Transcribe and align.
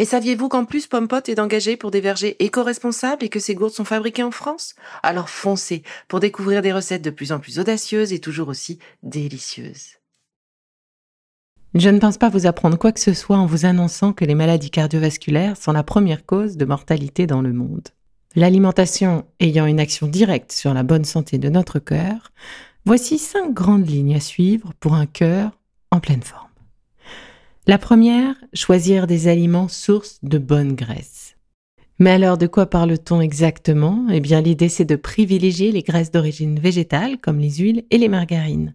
Et 0.00 0.04
saviez-vous 0.04 0.48
qu'en 0.48 0.64
plus 0.64 0.86
Pompot 0.86 1.22
est 1.26 1.40
engagé 1.40 1.76
pour 1.76 1.90
des 1.90 2.00
vergers 2.00 2.36
éco-responsables 2.42 3.24
et 3.24 3.28
que 3.28 3.40
ces 3.40 3.56
gourdes 3.56 3.72
sont 3.72 3.84
fabriquées 3.84 4.22
en 4.22 4.30
France? 4.30 4.74
Alors 5.02 5.28
foncez 5.28 5.82
pour 6.06 6.20
découvrir 6.20 6.62
des 6.62 6.72
recettes 6.72 7.02
de 7.02 7.10
plus 7.10 7.32
en 7.32 7.40
plus 7.40 7.58
audacieuses 7.58 8.12
et 8.12 8.20
toujours 8.20 8.48
aussi 8.48 8.78
délicieuses. 9.02 9.96
Je 11.74 11.90
ne 11.90 11.98
pense 11.98 12.16
pas 12.16 12.28
vous 12.28 12.46
apprendre 12.46 12.78
quoi 12.78 12.92
que 12.92 13.00
ce 13.00 13.12
soit 13.12 13.36
en 13.36 13.46
vous 13.46 13.66
annonçant 13.66 14.12
que 14.12 14.24
les 14.24 14.34
maladies 14.34 14.70
cardiovasculaires 14.70 15.56
sont 15.56 15.72
la 15.72 15.82
première 15.82 16.24
cause 16.24 16.56
de 16.56 16.64
mortalité 16.64 17.26
dans 17.26 17.42
le 17.42 17.52
monde. 17.52 17.88
L'alimentation 18.36 19.26
ayant 19.40 19.66
une 19.66 19.80
action 19.80 20.06
directe 20.06 20.52
sur 20.52 20.72
la 20.74 20.82
bonne 20.82 21.04
santé 21.04 21.38
de 21.38 21.48
notre 21.48 21.78
cœur, 21.78 22.30
voici 22.84 23.18
cinq 23.18 23.52
grandes 23.52 23.88
lignes 23.88 24.14
à 24.14 24.20
suivre 24.20 24.72
pour 24.80 24.94
un 24.94 25.06
cœur 25.06 25.50
en 25.90 26.00
pleine 26.00 26.22
forme. 26.22 26.47
La 27.68 27.76
première, 27.76 28.34
choisir 28.54 29.06
des 29.06 29.28
aliments 29.28 29.68
sources 29.68 30.20
de 30.22 30.38
bonne 30.38 30.74
graisse. 30.74 31.36
Mais 31.98 32.12
alors 32.12 32.38
de 32.38 32.46
quoi 32.46 32.64
parle-t-on 32.64 33.20
exactement? 33.20 34.06
Eh 34.10 34.20
bien 34.20 34.40
l'idée 34.40 34.70
c'est 34.70 34.86
de 34.86 34.96
privilégier 34.96 35.70
les 35.70 35.82
graisses 35.82 36.10
d'origine 36.10 36.58
végétale 36.58 37.18
comme 37.18 37.38
les 37.38 37.56
huiles 37.56 37.84
et 37.90 37.98
les 37.98 38.08
margarines. 38.08 38.74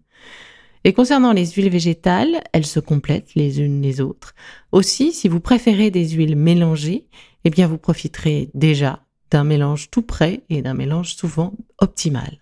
Et 0.84 0.92
concernant 0.92 1.32
les 1.32 1.44
huiles 1.44 1.70
végétales, 1.70 2.44
elles 2.52 2.66
se 2.66 2.78
complètent 2.78 3.34
les 3.34 3.60
unes 3.60 3.82
les 3.82 4.00
autres. 4.00 4.32
Aussi, 4.70 5.10
si 5.10 5.26
vous 5.26 5.40
préférez 5.40 5.90
des 5.90 6.10
huiles 6.10 6.36
mélangées, 6.36 7.08
eh 7.42 7.50
bien 7.50 7.66
vous 7.66 7.78
profiterez 7.78 8.48
déjà 8.54 9.02
d'un 9.32 9.42
mélange 9.42 9.90
tout 9.90 10.02
prêt 10.02 10.44
et 10.50 10.62
d'un 10.62 10.74
mélange 10.74 11.16
souvent 11.16 11.52
optimal 11.78 12.38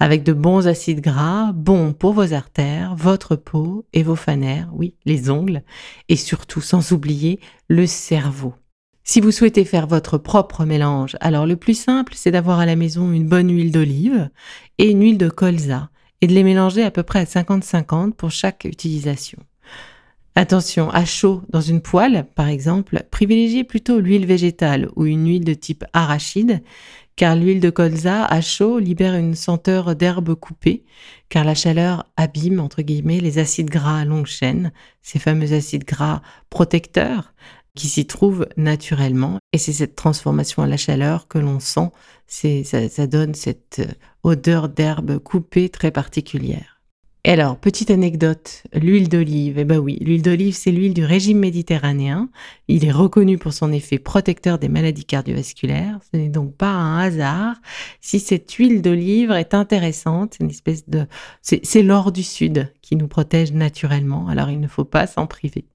avec 0.00 0.22
de 0.22 0.32
bons 0.32 0.66
acides 0.66 1.00
gras, 1.00 1.52
bons 1.52 1.92
pour 1.92 2.12
vos 2.12 2.32
artères, 2.32 2.94
votre 2.96 3.36
peau 3.36 3.84
et 3.92 4.02
vos 4.02 4.16
fanères, 4.16 4.70
oui, 4.72 4.94
les 5.04 5.30
ongles, 5.30 5.62
et 6.08 6.16
surtout 6.16 6.60
sans 6.60 6.92
oublier 6.92 7.40
le 7.68 7.86
cerveau. 7.86 8.54
Si 9.02 9.20
vous 9.20 9.30
souhaitez 9.30 9.64
faire 9.64 9.86
votre 9.86 10.18
propre 10.18 10.64
mélange, 10.64 11.16
alors 11.20 11.46
le 11.46 11.56
plus 11.56 11.78
simple, 11.78 12.12
c'est 12.14 12.30
d'avoir 12.30 12.58
à 12.58 12.66
la 12.66 12.76
maison 12.76 13.10
une 13.10 13.26
bonne 13.26 13.50
huile 13.50 13.72
d'olive 13.72 14.28
et 14.76 14.90
une 14.90 15.02
huile 15.02 15.18
de 15.18 15.30
colza, 15.30 15.90
et 16.20 16.26
de 16.26 16.34
les 16.34 16.42
mélanger 16.42 16.82
à 16.82 16.90
peu 16.90 17.02
près 17.02 17.20
à 17.20 17.24
50-50 17.24 18.12
pour 18.12 18.30
chaque 18.30 18.64
utilisation. 18.64 19.38
Attention, 20.34 20.88
à 20.90 21.04
chaud 21.04 21.42
dans 21.48 21.60
une 21.60 21.80
poêle, 21.80 22.26
par 22.36 22.48
exemple, 22.48 23.02
privilégiez 23.10 23.64
plutôt 23.64 23.98
l'huile 23.98 24.26
végétale 24.26 24.88
ou 24.94 25.04
une 25.04 25.26
huile 25.26 25.44
de 25.44 25.54
type 25.54 25.84
arachide 25.92 26.62
car 27.18 27.34
l'huile 27.34 27.58
de 27.58 27.68
colza 27.68 28.24
à 28.24 28.40
chaud 28.40 28.78
libère 28.78 29.16
une 29.16 29.34
senteur 29.34 29.96
d'herbe 29.96 30.36
coupée, 30.36 30.84
car 31.28 31.42
la 31.44 31.56
chaleur 31.56 32.06
abîme, 32.16 32.60
entre 32.60 32.80
guillemets, 32.80 33.18
les 33.18 33.38
acides 33.38 33.70
gras 33.70 33.98
à 33.98 34.04
longue 34.04 34.26
chaîne, 34.26 34.70
ces 35.02 35.18
fameux 35.18 35.52
acides 35.52 35.84
gras 35.84 36.22
protecteurs 36.48 37.34
qui 37.74 37.88
s'y 37.88 38.06
trouvent 38.06 38.46
naturellement. 38.56 39.38
Et 39.52 39.58
c'est 39.58 39.72
cette 39.72 39.96
transformation 39.96 40.62
à 40.62 40.68
la 40.68 40.76
chaleur 40.76 41.26
que 41.26 41.38
l'on 41.38 41.58
sent, 41.58 41.90
ça, 42.28 42.88
ça 42.88 43.06
donne 43.08 43.34
cette 43.34 43.82
odeur 44.22 44.68
d'herbe 44.68 45.18
coupée 45.18 45.70
très 45.70 45.90
particulière. 45.90 46.77
Et 47.28 47.32
alors, 47.32 47.58
petite 47.58 47.90
anecdote, 47.90 48.62
l'huile 48.72 49.10
d'olive. 49.10 49.58
Eh 49.58 49.64
ben 49.66 49.76
oui, 49.76 49.98
l'huile 50.00 50.22
d'olive, 50.22 50.54
c'est 50.54 50.70
l'huile 50.70 50.94
du 50.94 51.04
régime 51.04 51.38
méditerranéen. 51.38 52.30
Il 52.68 52.86
est 52.86 52.90
reconnu 52.90 53.36
pour 53.36 53.52
son 53.52 53.70
effet 53.70 53.98
protecteur 53.98 54.58
des 54.58 54.70
maladies 54.70 55.04
cardiovasculaires. 55.04 56.00
Ce 56.10 56.16
n'est 56.16 56.30
donc 56.30 56.54
pas 56.54 56.70
un 56.70 56.98
hasard 56.98 57.56
si 58.00 58.18
cette 58.18 58.50
huile 58.52 58.80
d'olive 58.80 59.30
est 59.32 59.52
intéressante. 59.52 60.36
C'est 60.38 60.44
une 60.44 60.48
espèce 60.48 60.88
de, 60.88 61.04
c'est 61.42 61.82
l'or 61.82 62.12
du 62.12 62.22
Sud 62.22 62.72
qui 62.80 62.96
nous 62.96 63.08
protège 63.08 63.52
naturellement. 63.52 64.28
Alors, 64.28 64.48
il 64.48 64.58
ne 64.58 64.66
faut 64.66 64.86
pas 64.86 65.06
s'en 65.06 65.26
priver. 65.26 65.66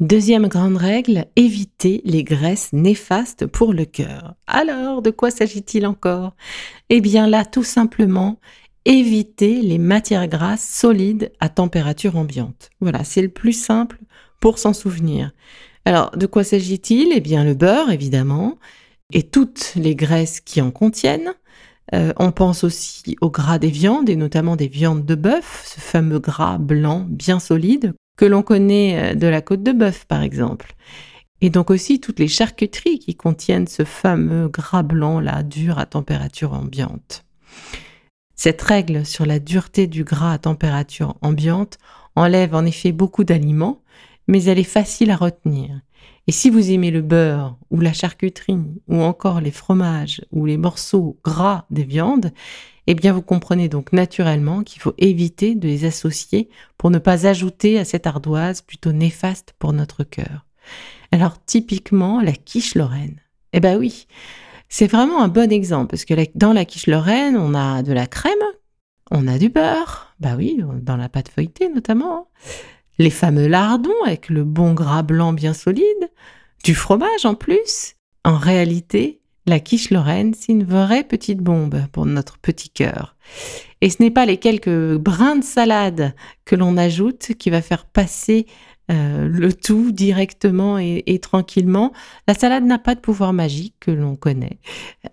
Deuxième 0.00 0.46
grande 0.46 0.78
règle, 0.78 1.26
éviter 1.36 2.00
les 2.06 2.24
graisses 2.24 2.72
néfastes 2.72 3.44
pour 3.44 3.74
le 3.74 3.84
cœur. 3.84 4.36
Alors, 4.46 5.02
de 5.02 5.10
quoi 5.10 5.30
s'agit-il 5.30 5.86
encore? 5.86 6.34
Eh 6.88 7.02
bien 7.02 7.26
là, 7.26 7.44
tout 7.44 7.64
simplement, 7.64 8.38
éviter 8.88 9.60
les 9.60 9.76
matières 9.76 10.28
grasses 10.28 10.66
solides 10.66 11.30
à 11.40 11.50
température 11.50 12.16
ambiante. 12.16 12.70
Voilà, 12.80 13.04
c'est 13.04 13.20
le 13.20 13.28
plus 13.28 13.52
simple 13.52 13.98
pour 14.40 14.58
s'en 14.58 14.72
souvenir. 14.72 15.32
Alors, 15.84 16.10
de 16.12 16.26
quoi 16.26 16.42
s'agit-il? 16.42 17.12
Eh 17.14 17.20
bien, 17.20 17.44
le 17.44 17.54
beurre, 17.54 17.90
évidemment, 17.90 18.56
et 19.12 19.22
toutes 19.22 19.74
les 19.76 19.94
graisses 19.94 20.40
qui 20.40 20.62
en 20.62 20.70
contiennent. 20.70 21.34
Euh, 21.94 22.12
on 22.16 22.32
pense 22.32 22.64
aussi 22.64 23.16
au 23.20 23.30
gras 23.30 23.58
des 23.58 23.70
viandes, 23.70 24.08
et 24.08 24.16
notamment 24.16 24.56
des 24.56 24.68
viandes 24.68 25.04
de 25.04 25.14
bœuf, 25.14 25.64
ce 25.66 25.80
fameux 25.80 26.18
gras 26.18 26.58
blanc 26.58 27.06
bien 27.08 27.40
solide 27.40 27.94
que 28.16 28.24
l'on 28.24 28.42
connaît 28.42 29.12
euh, 29.12 29.14
de 29.14 29.26
la 29.26 29.42
côte 29.42 29.62
de 29.62 29.72
bœuf, 29.72 30.06
par 30.06 30.22
exemple. 30.22 30.74
Et 31.42 31.50
donc 31.50 31.70
aussi 31.70 32.00
toutes 32.00 32.18
les 32.18 32.28
charcuteries 32.28 32.98
qui 32.98 33.14
contiennent 33.14 33.68
ce 33.68 33.84
fameux 33.84 34.48
gras 34.48 34.82
blanc 34.82 35.20
là, 35.20 35.42
dur 35.42 35.78
à 35.78 35.86
température 35.86 36.54
ambiante. 36.54 37.24
Cette 38.38 38.62
règle 38.62 39.04
sur 39.04 39.26
la 39.26 39.40
dureté 39.40 39.88
du 39.88 40.04
gras 40.04 40.34
à 40.34 40.38
température 40.38 41.16
ambiante 41.22 41.76
enlève 42.14 42.54
en 42.54 42.64
effet 42.64 42.92
beaucoup 42.92 43.24
d'aliments, 43.24 43.82
mais 44.28 44.44
elle 44.44 44.60
est 44.60 44.62
facile 44.62 45.10
à 45.10 45.16
retenir. 45.16 45.80
Et 46.28 46.32
si 46.32 46.48
vous 46.48 46.70
aimez 46.70 46.92
le 46.92 47.02
beurre 47.02 47.56
ou 47.72 47.80
la 47.80 47.92
charcuterie 47.92 48.60
ou 48.86 49.02
encore 49.02 49.40
les 49.40 49.50
fromages 49.50 50.20
ou 50.30 50.46
les 50.46 50.56
morceaux 50.56 51.18
gras 51.24 51.66
des 51.70 51.82
viandes, 51.82 52.30
eh 52.86 52.94
bien 52.94 53.12
vous 53.12 53.22
comprenez 53.22 53.68
donc 53.68 53.92
naturellement 53.92 54.62
qu'il 54.62 54.80
faut 54.80 54.94
éviter 54.98 55.56
de 55.56 55.66
les 55.66 55.84
associer 55.84 56.48
pour 56.76 56.92
ne 56.92 56.98
pas 56.98 57.26
ajouter 57.26 57.76
à 57.76 57.84
cette 57.84 58.06
ardoise 58.06 58.62
plutôt 58.62 58.92
néfaste 58.92 59.56
pour 59.58 59.72
notre 59.72 60.04
cœur. 60.04 60.46
Alors 61.10 61.44
typiquement 61.44 62.20
la 62.20 62.32
quiche 62.32 62.76
lorraine. 62.76 63.20
Eh 63.52 63.58
ben 63.58 63.78
oui, 63.78 64.06
c'est 64.68 64.86
vraiment 64.86 65.22
un 65.22 65.28
bon 65.28 65.50
exemple 65.50 65.88
parce 65.88 66.04
que 66.04 66.14
dans 66.34 66.52
la 66.52 66.64
quiche 66.64 66.86
lorraine, 66.86 67.36
on 67.36 67.54
a 67.54 67.82
de 67.82 67.92
la 67.92 68.06
crème, 68.06 68.32
on 69.10 69.26
a 69.26 69.38
du 69.38 69.48
beurre, 69.48 70.14
bah 70.20 70.34
oui, 70.36 70.60
dans 70.82 70.96
la 70.96 71.08
pâte 71.08 71.30
feuilletée 71.30 71.68
notamment, 71.68 72.28
les 72.98 73.10
fameux 73.10 73.46
lardons 73.46 74.04
avec 74.04 74.28
le 74.28 74.44
bon 74.44 74.74
gras 74.74 75.02
blanc 75.02 75.32
bien 75.32 75.54
solide, 75.54 76.10
du 76.64 76.74
fromage 76.74 77.24
en 77.24 77.34
plus. 77.34 77.94
En 78.24 78.36
réalité, 78.36 79.20
la 79.46 79.60
quiche 79.60 79.90
lorraine, 79.90 80.34
c'est 80.34 80.52
une 80.52 80.64
vraie 80.64 81.04
petite 81.04 81.38
bombe 81.38 81.80
pour 81.92 82.04
notre 82.04 82.38
petit 82.38 82.68
cœur. 82.68 83.16
Et 83.80 83.88
ce 83.88 84.02
n'est 84.02 84.10
pas 84.10 84.26
les 84.26 84.36
quelques 84.36 84.96
brins 84.96 85.36
de 85.36 85.44
salade 85.44 86.14
que 86.44 86.56
l'on 86.56 86.76
ajoute 86.76 87.32
qui 87.38 87.48
va 87.48 87.62
faire 87.62 87.86
passer 87.86 88.46
euh, 88.90 89.28
le 89.28 89.52
tout 89.52 89.92
directement 89.92 90.78
et, 90.78 91.18
tranquillement. 91.20 91.92
La 92.26 92.32
salade 92.32 92.64
n'a 92.64 92.78
pas 92.78 92.94
de 92.94 93.00
pouvoir 93.00 93.34
magique 93.34 93.74
que 93.80 93.90
l'on 93.90 94.16
connaît. 94.16 94.60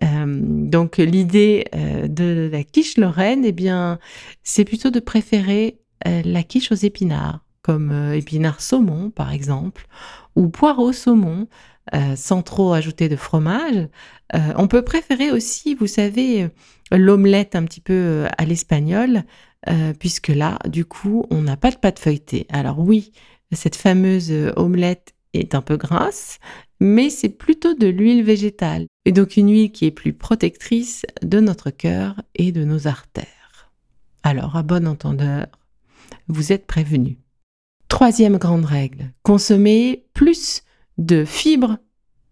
Euh, 0.02 0.24
donc 0.26 0.96
l'idée 0.96 1.66
euh, 1.74 2.08
de 2.08 2.48
la 2.50 2.64
quiche 2.64 2.96
lorraine, 2.96 3.44
eh 3.44 3.52
bien, 3.52 3.98
c'est 4.42 4.64
plutôt 4.64 4.90
de 4.90 5.00
préférer 5.00 5.78
la 6.04 6.42
quiche 6.42 6.70
aux 6.70 6.76
épinards, 6.76 7.40
comme 7.62 8.12
épinards 8.14 8.60
saumon 8.60 9.10
par 9.10 9.32
exemple, 9.32 9.86
ou 10.36 10.48
poireaux 10.48 10.92
saumon. 10.92 11.48
sans 12.14 12.42
trop 12.42 12.74
ajouter 12.74 13.08
de 13.08 13.16
fromage. 13.16 13.88
on 14.32 14.68
peut 14.68 14.82
préférer 14.82 15.32
aussi, 15.32 15.74
vous 15.74 15.86
savez, 15.86 16.48
l'omelette 16.92 17.56
un 17.56 17.64
petit 17.64 17.80
peu 17.80 18.26
à 18.36 18.44
l'espagnol, 18.44 19.24
puisque 19.98 20.28
là, 20.28 20.58
du 20.68 20.84
coup, 20.84 21.24
on 21.30 21.42
n'a 21.42 21.56
pas 21.56 21.70
de 21.70 21.76
pâte 21.76 21.98
feuilletée. 21.98 22.46
Alors 22.50 22.78
oui, 22.78 23.10
cette 23.52 23.76
fameuse 23.76 24.30
euh, 24.30 24.52
omelette 24.56 25.14
est 25.32 25.54
un 25.54 25.62
peu 25.62 25.76
grasse, 25.76 26.38
mais 26.80 27.10
c'est 27.10 27.28
plutôt 27.28 27.74
de 27.74 27.86
l'huile 27.86 28.24
végétale, 28.24 28.86
et 29.04 29.12
donc 29.12 29.36
une 29.36 29.50
huile 29.50 29.72
qui 29.72 29.86
est 29.86 29.90
plus 29.90 30.12
protectrice 30.12 31.04
de 31.22 31.40
notre 31.40 31.70
cœur 31.70 32.20
et 32.34 32.52
de 32.52 32.64
nos 32.64 32.86
artères. 32.86 33.70
Alors, 34.22 34.56
à 34.56 34.62
bon 34.62 34.86
entendeur, 34.88 35.46
vous 36.28 36.52
êtes 36.52 36.66
prévenu. 36.66 37.18
Troisième 37.88 38.38
grande 38.38 38.64
règle, 38.64 39.12
consommer 39.22 40.04
plus 40.12 40.62
de 40.98 41.24
fibres 41.24 41.78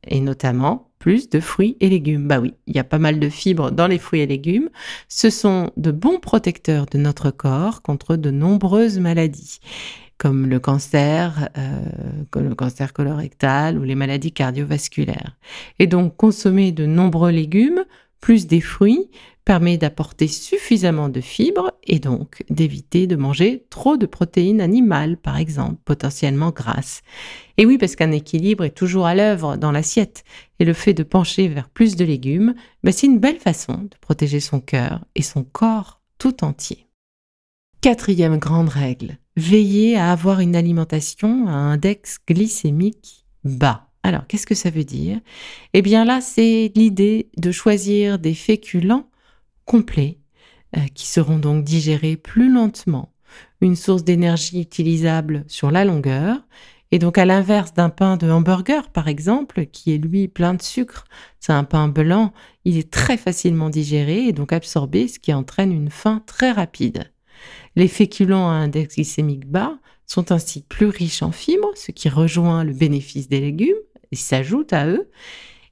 et 0.07 0.21
notamment 0.21 0.91
plus 0.99 1.29
de 1.29 1.39
fruits 1.39 1.77
et 1.81 1.89
légumes. 1.89 2.27
Bah 2.27 2.41
oui, 2.41 2.55
il 2.67 2.75
y 2.75 2.79
a 2.79 2.85
pas 2.85 2.99
mal 2.99 3.21
de 3.21 3.29
fibres 3.29 3.71
dans 3.71 3.87
les 3.87 3.99
fruits 3.99 4.21
et 4.21 4.27
légumes. 4.27 4.71
Ce 5.09 5.31
sont 5.31 5.71
de 5.77 5.91
bons 5.91 6.19
protecteurs 6.19 6.87
de 6.87 6.99
notre 6.99 7.31
corps 7.31 7.83
contre 7.83 8.17
de 8.17 8.31
nombreuses 8.31 8.99
maladies 8.99 9.61
comme 10.25 10.47
le 10.47 10.59
cancer, 10.59 11.51
euh, 11.59 12.41
le 12.41 12.55
cancer 12.55 12.95
colorectal 12.95 13.79
ou 13.79 13.83
les 13.83 13.95
maladies 13.95 14.33
cardiovasculaires. 14.33 15.37
Et 15.79 15.87
donc 15.87 16.17
consommer 16.17 16.73
de 16.73 16.87
nombreux 16.87 17.31
légumes 17.31 17.85
plus 18.23 18.47
des 18.47 18.63
fruits 18.63 19.11
permet 19.45 19.77
d'apporter 19.77 20.27
suffisamment 20.27 21.11
de 21.11 21.21
fibres 21.21 21.73
et 21.87 21.99
donc 21.99 22.43
d'éviter 22.49 23.07
de 23.07 23.17
manger 23.17 23.67
trop 23.69 23.99
de 23.99 24.07
protéines 24.07 24.63
animales, 24.63 25.19
par 25.19 25.37
exemple, 25.37 25.77
potentiellement 25.85 26.53
grasses. 26.53 27.03
Et 27.59 27.67
oui, 27.67 27.77
parce 27.77 27.95
qu'un 27.95 28.11
équilibre 28.11 28.65
est 28.65 28.75
toujours 28.75 29.05
à 29.05 29.15
l'œuvre 29.15 29.59
dans 29.59 29.73
l'assiette. 29.73 30.25
Et 30.59 30.65
le 30.65 30.73
fait 30.73 30.95
de 30.95 31.03
pencher 31.03 31.49
vers 31.49 31.69
plus 31.69 31.97
de 31.97 32.05
légumes, 32.07 32.55
ben, 32.83 32.93
c'est 32.93 33.09
une 33.09 33.19
belle 33.19 33.41
façon 33.41 33.75
de 33.75 33.97
protéger 34.01 34.41
son 34.41 34.61
cœur 34.61 35.05
et 35.17 35.23
son 35.23 35.45
corps 35.45 36.01
tout 36.17 36.45
entier. 36.45 36.87
Quatrième 37.83 38.39
grande 38.39 38.71
règle, 38.71 39.19
veiller 39.37 39.97
à 39.97 40.13
avoir 40.13 40.41
une 40.41 40.57
alimentation 40.57 41.49
à 41.49 41.53
index 41.53 42.19
glycémique 42.27 43.27
bas. 43.45 43.89
Alors, 44.03 44.27
qu'est-ce 44.27 44.47
que 44.47 44.55
ça 44.55 44.71
veut 44.71 44.85
dire? 44.85 45.19
Eh 45.73 45.81
bien 45.81 46.05
là, 46.05 46.21
c'est 46.21 46.71
l'idée 46.77 47.31
de 47.37 47.51
choisir 47.51 48.19
des 48.19 48.35
féculents 48.35 49.09
complets 49.65 50.19
euh, 50.77 50.81
qui 50.95 51.07
seront 51.07 51.39
donc 51.39 51.65
digérés 51.65 52.17
plus 52.17 52.53
lentement, 52.53 53.13
une 53.61 53.77
source 53.77 54.05
d'énergie 54.05 54.61
utilisable 54.61 55.45
sur 55.49 55.71
la 55.71 55.85
longueur. 55.85 56.47
Et 56.91 56.99
donc 56.99 57.17
à 57.17 57.25
l'inverse 57.25 57.73
d'un 57.73 57.89
pain 57.89 58.17
de 58.17 58.31
hamburger, 58.31 58.91
par 58.91 59.09
exemple, 59.09 59.67
qui 59.67 59.95
est 59.95 59.99
lui 59.99 60.29
plein 60.29 60.55
de 60.55 60.63
sucre, 60.63 61.05
c'est 61.41 61.53
un 61.53 61.65
pain 61.65 61.89
blanc, 61.89 62.33
il 62.65 62.77
est 62.77 62.91
très 62.91 63.17
facilement 63.17 63.71
digéré 63.71 64.27
et 64.27 64.33
donc 64.33 64.53
absorbé, 64.53 65.09
ce 65.09 65.19
qui 65.19 65.33
entraîne 65.33 65.73
une 65.73 65.91
faim 65.91 66.23
très 66.27 66.53
rapide. 66.53 67.11
Les 67.77 67.89
féculents 67.89 68.49
à 68.51 68.55
index 68.55 68.95
glycémique 68.95 69.47
bas 69.47 69.79
sont 70.07 70.33
ainsi 70.33 70.63
plus 70.63 70.87
riches 70.87 71.23
en 71.23 71.33
fibres, 71.33 71.73
ce 71.75 71.91
qui 71.91 72.09
rejoint 72.09 72.65
le 72.65 72.73
bénéfice 72.73 73.29
des 73.29 73.41
légumes, 73.41 73.75
ils 74.11 74.19
s'ajoutent 74.19 74.73
à 74.73 74.87
eux. 74.87 75.11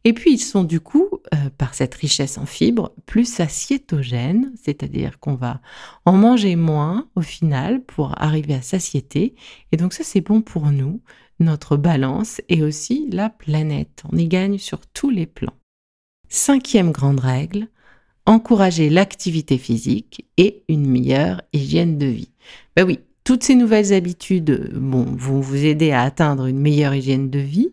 Et 0.04 0.14
puis 0.14 0.32
ils 0.32 0.38
sont 0.38 0.64
du 0.64 0.80
coup, 0.80 1.08
euh, 1.32 1.50
par 1.56 1.74
cette 1.74 1.94
richesse 1.94 2.36
en 2.36 2.46
fibres, 2.46 2.92
plus 3.06 3.24
satiétogènes, 3.24 4.52
c'est-à-dire 4.60 5.20
qu'on 5.20 5.36
va 5.36 5.60
en 6.04 6.14
manger 6.14 6.56
moins 6.56 7.08
au 7.14 7.20
final 7.20 7.84
pour 7.84 8.20
arriver 8.20 8.54
à 8.54 8.62
satiété. 8.62 9.36
Et 9.70 9.76
donc 9.76 9.92
ça 9.92 10.02
c'est 10.02 10.20
bon 10.20 10.42
pour 10.42 10.66
nous, 10.72 11.00
notre 11.38 11.76
balance 11.76 12.40
et 12.48 12.64
aussi 12.64 13.08
la 13.12 13.30
planète. 13.30 14.02
On 14.12 14.16
y 14.16 14.26
gagne 14.26 14.58
sur 14.58 14.86
tous 14.88 15.10
les 15.10 15.26
plans. 15.26 15.54
Cinquième 16.28 16.90
grande 16.90 17.20
règle, 17.20 17.68
encourager 18.26 18.88
l'activité 18.90 19.58
physique 19.58 20.26
et 20.36 20.64
une 20.68 20.86
meilleure 20.86 21.42
hygiène 21.52 21.98
de 21.98 22.06
vie. 22.06 22.30
Ben 22.76 22.84
oui, 22.86 23.00
toutes 23.24 23.44
ces 23.44 23.54
nouvelles 23.54 23.92
habitudes 23.92 24.70
vont 24.74 25.04
vous 25.04 25.64
aider 25.64 25.92
à 25.92 26.02
atteindre 26.02 26.46
une 26.46 26.58
meilleure 26.58 26.94
hygiène 26.94 27.30
de 27.30 27.38
vie 27.38 27.72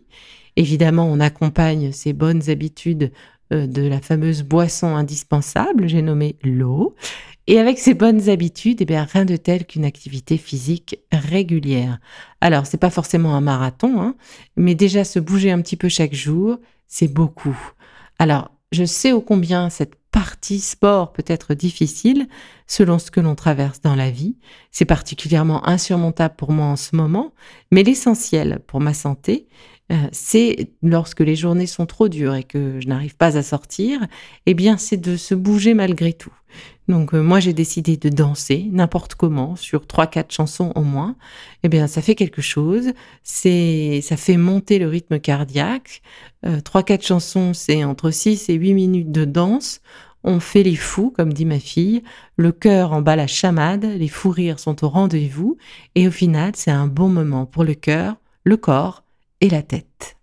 Évidemment, 0.56 1.06
on 1.06 1.20
accompagne 1.20 1.92
ces 1.92 2.12
bonnes 2.12 2.50
habitudes 2.50 3.12
euh, 3.52 3.66
de 3.66 3.82
la 3.82 4.00
fameuse 4.00 4.42
boisson 4.42 4.96
indispensable, 4.96 5.88
j'ai 5.88 6.02
nommé 6.02 6.36
l'eau. 6.42 6.94
Et 7.46 7.58
avec 7.58 7.78
ces 7.78 7.94
bonnes 7.94 8.28
habitudes, 8.28 8.82
eh 8.82 8.84
bien, 8.84 9.04
rien 9.04 9.24
de 9.24 9.36
tel 9.36 9.66
qu'une 9.66 9.84
activité 9.84 10.36
physique 10.36 11.00
régulière. 11.10 11.98
Alors, 12.40 12.66
c'est 12.66 12.76
pas 12.76 12.90
forcément 12.90 13.34
un 13.34 13.40
marathon, 13.40 14.00
hein, 14.00 14.14
mais 14.56 14.74
déjà 14.74 15.04
se 15.04 15.18
bouger 15.18 15.50
un 15.50 15.60
petit 15.62 15.76
peu 15.76 15.88
chaque 15.88 16.14
jour, 16.14 16.58
c'est 16.86 17.12
beaucoup. 17.12 17.58
Alors, 18.18 18.50
je 18.70 18.84
sais 18.84 19.12
ô 19.12 19.20
combien 19.20 19.70
cette 19.70 19.96
partie 20.12 20.60
sport 20.60 21.12
peut 21.12 21.24
être 21.26 21.54
difficile 21.54 22.28
selon 22.66 22.98
ce 22.98 23.10
que 23.10 23.20
l'on 23.20 23.34
traverse 23.34 23.80
dans 23.80 23.94
la 23.94 24.10
vie. 24.10 24.36
C'est 24.70 24.84
particulièrement 24.84 25.66
insurmontable 25.66 26.34
pour 26.36 26.52
moi 26.52 26.66
en 26.66 26.76
ce 26.76 26.96
moment, 26.96 27.32
mais 27.70 27.82
l'essentiel 27.82 28.60
pour 28.66 28.80
ma 28.80 28.94
santé, 28.94 29.48
c'est 30.12 30.70
lorsque 30.82 31.20
les 31.20 31.34
journées 31.34 31.66
sont 31.66 31.86
trop 31.86 32.08
dures 32.08 32.34
et 32.34 32.44
que 32.44 32.80
je 32.80 32.86
n'arrive 32.86 33.16
pas 33.16 33.36
à 33.36 33.42
sortir, 33.42 34.06
eh 34.46 34.54
bien 34.54 34.76
c'est 34.76 34.96
de 34.96 35.16
se 35.16 35.34
bouger 35.34 35.74
malgré 35.74 36.12
tout. 36.12 36.32
Donc 36.88 37.14
euh, 37.14 37.22
moi 37.22 37.38
j'ai 37.40 37.52
décidé 37.52 37.96
de 37.96 38.08
danser 38.08 38.68
n'importe 38.72 39.14
comment 39.14 39.54
sur 39.54 39.86
trois 39.86 40.08
quatre 40.08 40.32
chansons 40.32 40.72
au 40.74 40.82
moins. 40.82 41.16
Eh 41.62 41.68
bien 41.68 41.86
ça 41.86 42.02
fait 42.02 42.14
quelque 42.14 42.42
chose, 42.42 42.92
c'est 43.22 44.00
ça 44.02 44.16
fait 44.16 44.36
monter 44.36 44.78
le 44.78 44.88
rythme 44.88 45.20
cardiaque. 45.20 46.02
Euh, 46.44 46.60
trois 46.60 46.82
quatre 46.82 47.06
chansons, 47.06 47.54
c'est 47.54 47.84
entre 47.84 48.10
6 48.10 48.48
et 48.48 48.54
8 48.54 48.74
minutes 48.74 49.12
de 49.12 49.24
danse. 49.24 49.80
On 50.24 50.40
fait 50.40 50.62
les 50.62 50.76
fous, 50.76 51.10
comme 51.16 51.32
dit 51.32 51.46
ma 51.46 51.60
fille, 51.60 52.02
le 52.36 52.52
cœur 52.52 52.92
en 52.92 53.00
bat 53.00 53.16
la 53.16 53.26
chamade, 53.26 53.84
les 53.84 54.08
fous 54.08 54.30
rires 54.30 54.58
sont 54.58 54.84
au 54.84 54.88
rendez-vous, 54.88 55.56
et 55.94 56.08
au 56.08 56.10
final, 56.10 56.52
c'est 56.56 56.70
un 56.70 56.88
bon 56.88 57.08
moment 57.08 57.46
pour 57.46 57.64
le 57.64 57.72
cœur, 57.72 58.16
le 58.44 58.58
corps 58.58 59.02
la 59.48 59.62
tête. 59.62 60.16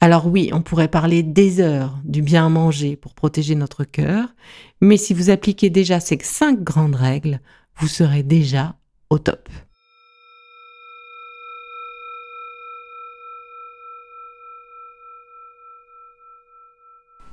Alors 0.00 0.26
oui, 0.26 0.50
on 0.52 0.62
pourrait 0.62 0.88
parler 0.88 1.22
des 1.22 1.60
heures 1.60 1.98
du 2.04 2.22
bien 2.22 2.48
manger 2.48 2.96
pour 2.96 3.14
protéger 3.14 3.54
notre 3.54 3.84
cœur, 3.84 4.28
mais 4.80 4.96
si 4.96 5.14
vous 5.14 5.30
appliquez 5.30 5.70
déjà 5.70 6.00
ces 6.00 6.18
cinq 6.22 6.62
grandes 6.62 6.96
règles, 6.96 7.40
vous 7.78 7.88
serez 7.88 8.22
déjà 8.22 8.76
au 9.10 9.18
top. 9.18 9.48